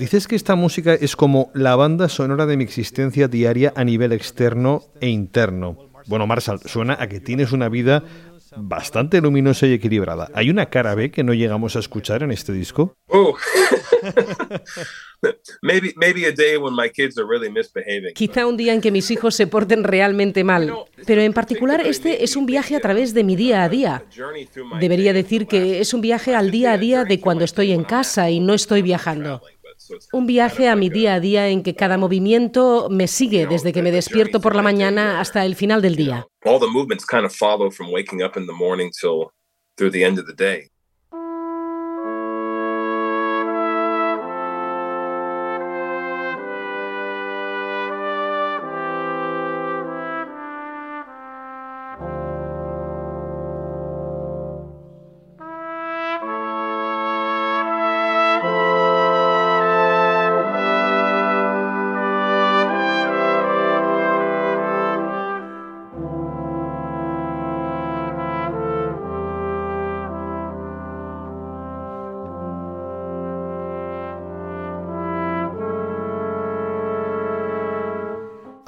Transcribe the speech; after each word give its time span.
Dices 0.00 0.26
que 0.26 0.34
esta 0.34 0.54
música 0.54 0.94
es 0.94 1.14
como 1.14 1.50
la 1.52 1.76
banda 1.76 2.08
sonora 2.08 2.46
de 2.46 2.56
mi 2.56 2.64
existencia 2.64 3.28
diaria 3.28 3.74
a 3.76 3.84
nivel 3.84 4.12
externo 4.12 4.84
e 4.98 5.10
interno. 5.10 5.90
Bueno, 6.06 6.26
Marshall, 6.26 6.58
suena 6.64 6.96
a 6.98 7.06
que 7.06 7.20
tienes 7.20 7.52
una 7.52 7.68
vida 7.68 8.02
bastante 8.56 9.20
luminosa 9.20 9.66
y 9.66 9.74
equilibrada. 9.74 10.30
¿Hay 10.32 10.48
una 10.48 10.70
cara 10.70 10.94
B 10.94 11.10
que 11.10 11.22
no 11.22 11.34
llegamos 11.34 11.76
a 11.76 11.80
escuchar 11.80 12.22
en 12.22 12.30
este 12.30 12.54
disco? 12.54 12.96
Oh. 13.08 13.36
Quizá 18.14 18.46
un 18.46 18.56
día 18.56 18.72
en 18.72 18.80
que 18.80 18.90
mis 18.90 19.10
hijos 19.10 19.34
se 19.34 19.46
porten 19.46 19.84
realmente 19.84 20.44
mal, 20.44 20.72
pero 21.06 21.20
en 21.20 21.34
particular 21.34 21.86
este 21.86 22.24
es 22.24 22.36
un 22.36 22.46
viaje 22.46 22.74
a 22.74 22.80
través 22.80 23.12
de 23.12 23.22
mi 23.22 23.36
día 23.36 23.64
a 23.64 23.68
día. 23.68 24.02
Debería 24.80 25.12
decir 25.12 25.46
que 25.46 25.80
es 25.80 25.92
un 25.92 26.00
viaje 26.00 26.34
al 26.34 26.50
día 26.50 26.72
a 26.72 26.78
día 26.78 27.04
de 27.04 27.20
cuando 27.20 27.44
estoy 27.44 27.72
en 27.72 27.84
casa 27.84 28.30
y 28.30 28.40
no 28.40 28.54
estoy 28.54 28.80
viajando. 28.80 29.42
Un 30.12 30.26
viaje 30.26 30.68
a 30.68 30.76
mi 30.76 30.88
día 30.88 31.14
a 31.14 31.20
día 31.20 31.48
en 31.48 31.62
que 31.62 31.74
cada 31.74 31.98
movimiento 31.98 32.88
me 32.90 33.06
sigue 33.08 33.46
desde 33.46 33.72
que 33.72 33.82
me 33.82 33.90
despierto 33.90 34.40
por 34.40 34.54
la 34.54 34.62
mañana 34.62 35.20
hasta 35.20 35.44
el 35.44 35.56
final 35.56 35.82
del 35.82 35.96
día. 35.96 36.26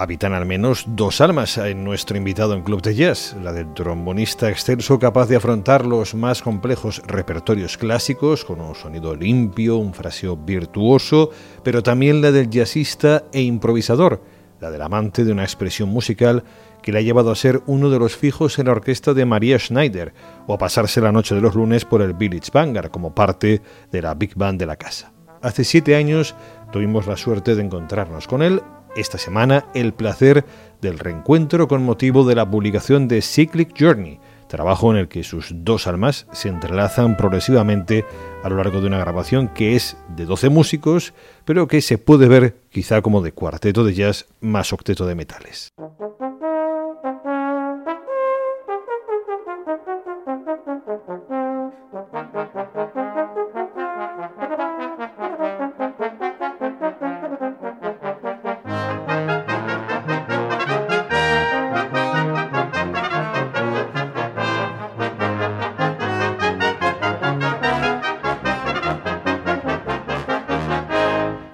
Habitan 0.02 0.34
al 0.34 0.46
menos 0.46 0.84
dos 0.88 1.20
almas 1.20 1.58
en 1.58 1.84
nuestro 1.84 2.16
invitado 2.16 2.54
en 2.54 2.64
Club 2.64 2.82
de 2.82 2.96
Jazz, 2.96 3.36
la 3.40 3.52
del 3.52 3.72
trombonista 3.72 4.50
excelso 4.50 4.98
capaz 4.98 5.28
de 5.28 5.36
afrontar 5.36 5.86
los 5.86 6.16
más 6.16 6.42
complejos 6.42 7.00
repertorios 7.06 7.78
clásicos 7.78 8.44
con 8.44 8.60
un 8.60 8.74
sonido 8.74 9.14
limpio, 9.14 9.76
un 9.76 9.94
fraseo 9.94 10.36
virtuoso, 10.36 11.30
pero 11.62 11.84
también 11.84 12.20
la 12.20 12.32
del 12.32 12.50
jazzista 12.50 13.26
e 13.32 13.42
improvisador, 13.42 14.20
la 14.58 14.72
del 14.72 14.82
amante 14.82 15.24
de 15.24 15.30
una 15.30 15.44
expresión 15.44 15.88
musical 15.90 16.42
que 16.82 16.90
le 16.90 16.98
ha 16.98 17.02
llevado 17.02 17.30
a 17.30 17.36
ser 17.36 17.62
uno 17.66 17.88
de 17.88 18.00
los 18.00 18.16
fijos 18.16 18.58
en 18.58 18.66
la 18.66 18.72
orquesta 18.72 19.14
de 19.14 19.24
María 19.24 19.56
Schneider 19.60 20.14
o 20.48 20.54
a 20.54 20.58
pasarse 20.58 21.00
la 21.00 21.12
noche 21.12 21.36
de 21.36 21.42
los 21.42 21.54
lunes 21.54 21.84
por 21.84 22.02
el 22.02 22.14
Village 22.14 22.50
Vanguard 22.52 22.90
como 22.90 23.14
parte 23.14 23.62
de 23.92 24.02
la 24.02 24.14
Big 24.14 24.34
Band 24.34 24.58
de 24.58 24.66
la 24.66 24.74
casa. 24.74 25.12
Hace 25.42 25.62
siete 25.62 25.94
años 25.94 26.34
tuvimos 26.72 27.06
la 27.06 27.16
suerte 27.16 27.54
de 27.54 27.62
encontrarnos 27.62 28.26
con 28.26 28.42
él 28.42 28.62
esta 28.96 29.18
semana 29.18 29.66
el 29.74 29.92
placer 29.92 30.44
del 30.80 30.98
reencuentro 30.98 31.68
con 31.68 31.82
motivo 31.82 32.24
de 32.24 32.34
la 32.34 32.50
publicación 32.50 33.08
de 33.08 33.22
Cyclic 33.22 33.74
Journey, 33.78 34.18
trabajo 34.48 34.90
en 34.90 34.98
el 34.98 35.08
que 35.08 35.24
sus 35.24 35.50
dos 35.54 35.86
almas 35.86 36.26
se 36.32 36.48
entrelazan 36.48 37.16
progresivamente 37.16 38.04
a 38.42 38.50
lo 38.50 38.56
largo 38.56 38.80
de 38.80 38.88
una 38.88 38.98
grabación 38.98 39.48
que 39.48 39.76
es 39.76 39.96
de 40.14 40.26
12 40.26 40.50
músicos, 40.50 41.14
pero 41.44 41.68
que 41.68 41.80
se 41.80 41.96
puede 41.96 42.28
ver 42.28 42.56
quizá 42.68 43.00
como 43.00 43.22
de 43.22 43.32
cuarteto 43.32 43.84
de 43.84 43.94
jazz 43.94 44.26
más 44.40 44.72
octeto 44.72 45.06
de 45.06 45.14
metales. 45.14 45.72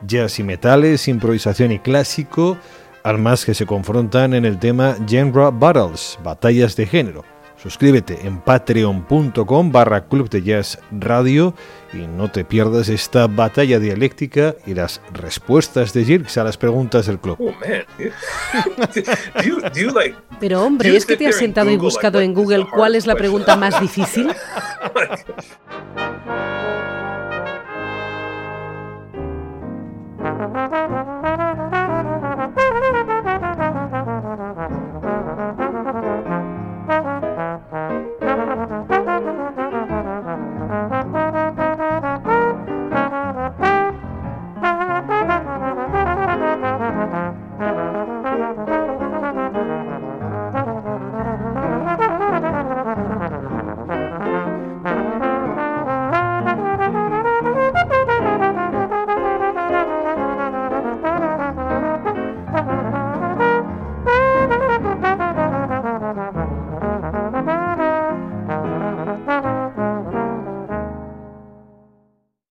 Jazz 0.08 0.40
y 0.40 0.42
metales, 0.42 1.06
improvisación 1.06 1.70
y 1.70 1.78
clásico, 1.78 2.58
almas 3.04 3.44
que 3.44 3.54
se 3.54 3.66
confrontan 3.66 4.34
en 4.34 4.44
el 4.44 4.58
tema 4.58 4.96
Genre 5.06 5.50
Battles, 5.52 6.18
batallas 6.24 6.74
de 6.74 6.86
género. 6.86 7.24
Suscríbete 7.62 8.18
en 8.24 8.40
patreon.com 8.40 9.72
barra 9.72 10.06
club 10.06 10.30
de 10.30 10.42
jazz 10.42 10.78
radio 10.92 11.54
y 11.92 12.06
no 12.06 12.30
te 12.30 12.44
pierdas 12.44 12.88
esta 12.88 13.26
batalla 13.26 13.80
dialéctica 13.80 14.54
y 14.64 14.74
las 14.74 15.00
respuestas 15.12 15.92
de 15.92 16.04
Jirks 16.04 16.38
a 16.38 16.44
las 16.44 16.56
preguntas 16.56 17.06
del 17.06 17.18
club. 17.18 17.36
Oh, 17.40 17.50
Pero 20.38 20.62
hombre, 20.62 20.96
¿es 20.96 21.04
que 21.04 21.16
te 21.16 21.26
has 21.26 21.34
sentado 21.34 21.68
y 21.70 21.76
buscado 21.76 22.20
en 22.20 22.32
Google 22.32 22.64
cuál 22.72 22.94
es 22.94 23.08
la 23.08 23.16
pregunta 23.16 23.56
más 23.56 23.80
difícil? 23.80 24.32